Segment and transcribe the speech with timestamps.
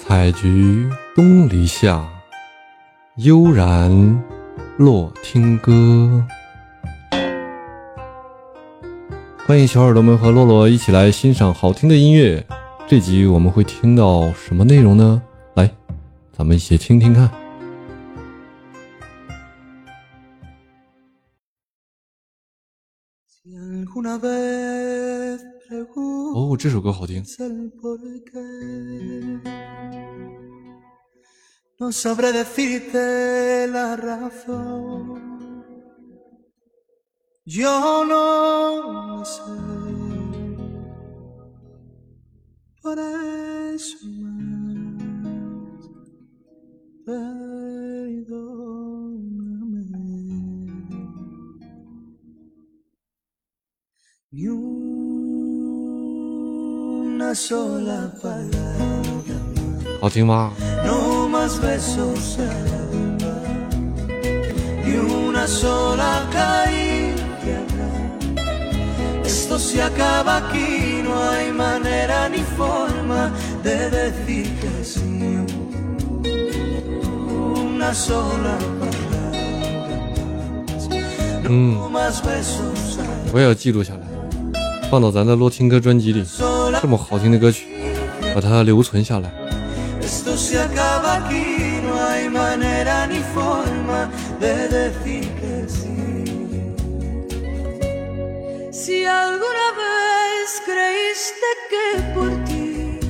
[0.00, 2.08] 采菊东篱下，
[3.16, 3.90] 悠然
[4.78, 6.24] 落听歌。
[9.44, 12.46] 欢迎小耳朵们和洛洛一起来欣赏好听的音乐。
[12.86, 15.20] 这集我们会听到什么内容呢？
[15.54, 15.68] 来，
[16.32, 17.28] 咱们一起听听看。
[26.34, 27.22] 哦，这首歌好听。
[59.99, 60.53] 好听吗？
[81.50, 81.78] 嗯，
[83.32, 84.00] 我也要记录下来，
[84.90, 86.22] 放到咱的洛听歌专辑里。
[86.80, 87.66] 这么好听的歌曲，
[88.34, 89.32] 把它留存下来。
[91.18, 96.24] Aquí no hay manera ni forma de decir que sí.
[98.70, 103.00] Si alguna vez creíste que por ti.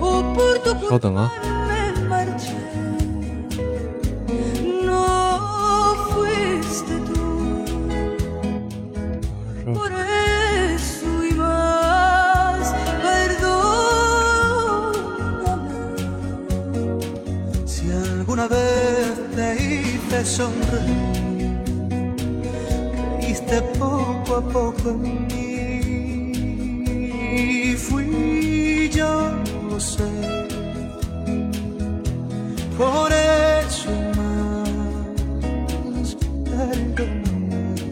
[0.00, 1.49] O por tu persona.
[20.20, 21.64] de sonreír,
[23.18, 25.46] creíste poco a poco en mí.
[27.76, 29.30] Fui yo,
[29.70, 30.10] no sé,
[32.76, 36.08] por eso más,
[36.44, 37.86] perdóname.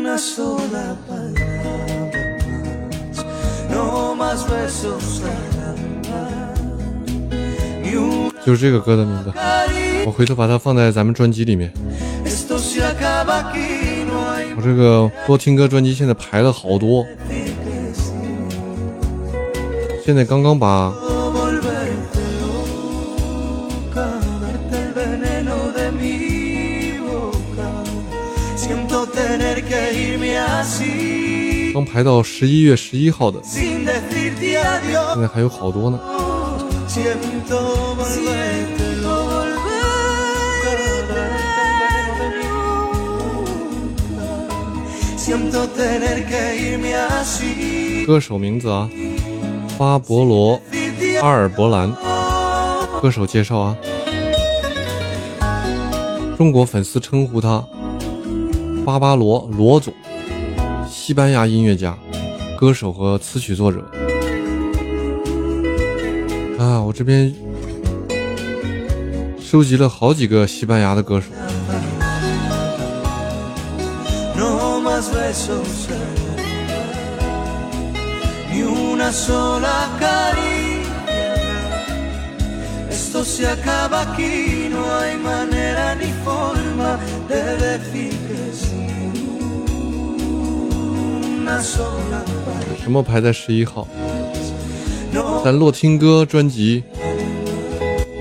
[0.00, 2.22] Una sola palabra
[2.88, 3.18] más,
[3.70, 5.22] no más besos.
[8.50, 9.32] 就是这个歌的名字，
[10.04, 11.72] 我回头把它放在咱们专辑里面。
[14.56, 17.06] 我这个多听歌专辑现在排了好多，
[20.04, 20.92] 现在刚刚把
[31.72, 36.00] 刚排到十一月十一号的，现在还有好多呢。
[48.04, 48.90] 歌手名字啊，
[49.78, 50.60] 巴勃罗·
[51.22, 51.94] 阿尔伯兰。
[53.00, 53.76] 歌手介绍啊，
[56.36, 57.64] 中国粉丝称呼他
[58.84, 59.94] 巴巴罗罗总，
[60.88, 61.96] 西班牙音乐家、
[62.58, 63.80] 歌手和词曲作者。
[66.90, 67.32] 啊，我这边
[69.40, 71.28] 收集了好几个西班牙的歌手。
[92.82, 93.86] 什么排在十一号？
[95.42, 96.82] 咱洛听歌专辑，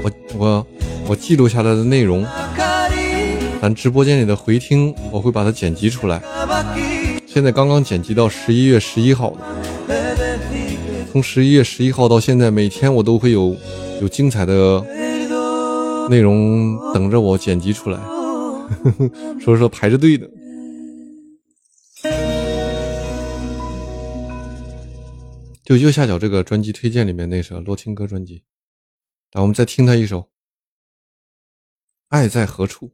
[0.04, 0.68] 我我
[1.10, 2.26] 我记录下来的内容，
[3.62, 6.22] 咱直播间里的回听，我会把它剪辑出来。
[7.26, 9.34] 现在刚刚剪辑到十一月十一号，
[11.12, 13.56] 从十一月十一号到现在，每天我都会有
[14.02, 14.84] 有精彩的
[16.10, 18.00] 内容等着我剪辑出来，
[19.44, 20.28] 所以说排着队的。
[25.70, 28.44] 就右下角这个专辑推荐里面那首洛青歌专辑。
[29.34, 30.22] 来，我们再听他一首
[32.08, 32.88] 《爱在何处》。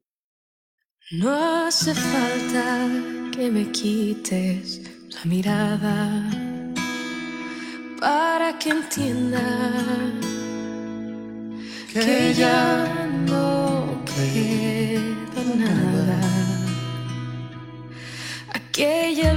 [1.17, 2.89] No safa da
[3.31, 4.81] que me quites
[5.11, 6.29] la mirada
[8.01, 9.39] para entienda
[13.25, 14.03] no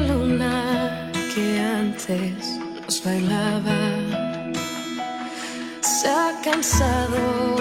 [0.09, 2.58] luna que antes
[5.81, 7.57] se ha cansado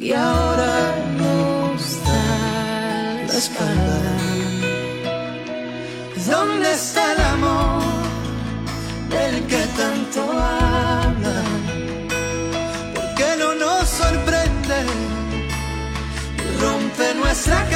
[0.00, 4.16] y ahora nos da la espalda.
[6.30, 7.82] ¿Dónde está el amor
[9.10, 11.38] del que tanto habla?
[12.94, 14.78] ¿Por qué no nos sorprende?
[16.60, 17.75] Rompe nuestra casa.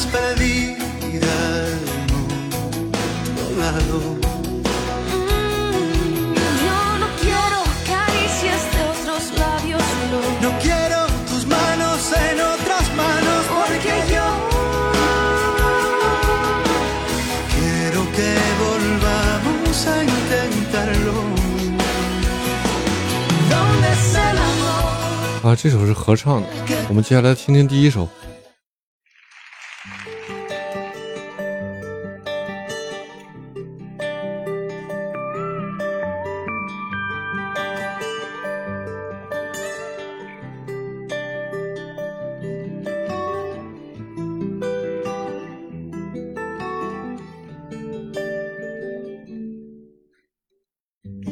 [0.00, 1.36] andas perdida
[1.72, 2.10] en
[3.32, 3.96] otro lado.
[6.66, 7.58] Yo no quiero
[7.92, 10.20] caricias de otros labios, no.
[10.44, 11.00] No quiero
[11.30, 11.98] tus manos
[12.28, 14.26] en otras manos porque yo
[17.56, 18.30] quiero que
[18.64, 21.16] volvamos a intentarlo.
[23.52, 24.86] ¿Dónde está el amor?
[25.42, 26.48] 啊，这首是合唱的。
[26.88, 28.08] 我们接下来听听第一首。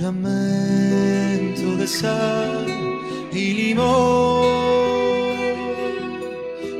[0.00, 2.66] juramento de sal
[3.32, 4.40] y limón.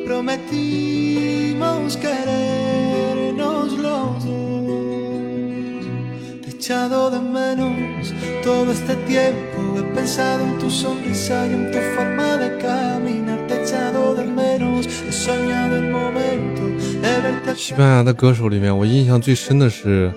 [0.06, 5.84] Prometimos querernos los dos.
[6.42, 9.76] Te he echado de menos todo este tiempo.
[9.78, 13.46] He pensado en tu sonrisa y en tu forma de caminar.
[13.46, 14.86] Te he echado de menos.
[14.86, 16.62] He soñado el momento
[17.02, 20.10] de verte 西班牙的歌手里面，我印象最深的是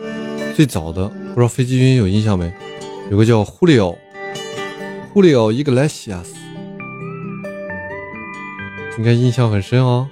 [0.56, 2.52] 最早的，不知道飞机云有印象没？
[3.12, 6.28] 有个叫 Julio，Julio Iglesias，
[8.98, 10.10] 应该印象很深哦。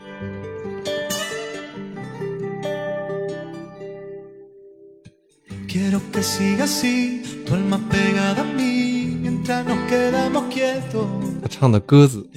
[5.67, 11.07] Quiero que siga así, tu alma pegada a mí, mientras nos quedamos quietos,
[11.41, 12.27] 他唱的《鸽子》，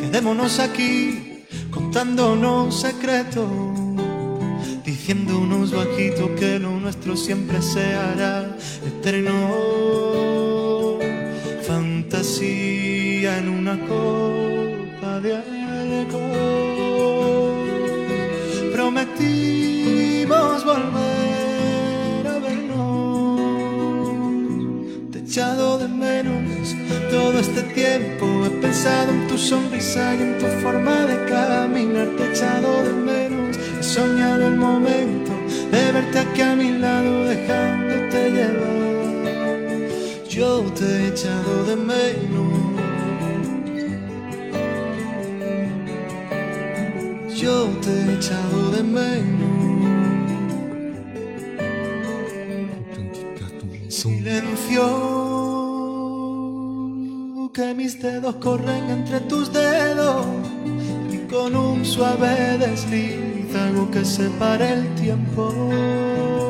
[0.00, 3.50] Quedémonos aquí contándonos secretos,
[4.84, 9.38] diciéndonos bajito que lo nuestro siempre se hará eterno.
[11.66, 16.69] Fantasía en una copa de alcohol.
[29.40, 32.08] Sonrisa y en tu forma de caminar.
[32.16, 33.56] Te he echado de menos.
[33.78, 35.32] He soñado el momento
[35.72, 38.80] de verte aquí a mi lado, dejándote llevar.
[40.28, 42.50] Yo te he echado de menos.
[47.34, 49.50] Yo te he echado de menos.
[53.88, 55.09] Silencio,
[57.90, 60.24] mis dedos corren entre tus dedos
[61.10, 66.49] y con un suave desliz hago que se pare el tiempo.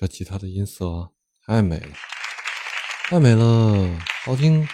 [0.00, 1.10] 这吉他的音色，
[1.46, 1.88] 太美了，
[3.10, 3.86] 太美了，
[4.24, 4.66] 好听，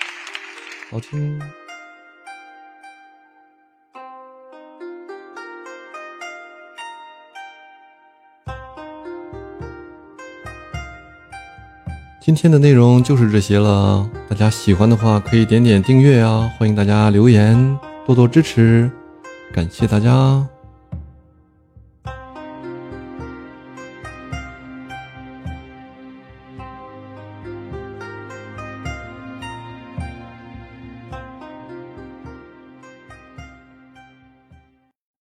[0.89, 1.43] 好听。
[12.21, 18.89] 今天的内容就是这些了，大家喜欢的话可以点点订阅啊，欢迎大家留言，多多支持，
[19.53, 20.49] 感谢大家。